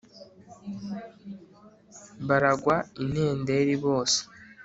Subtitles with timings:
[2.27, 4.19] baragwa intenderi bose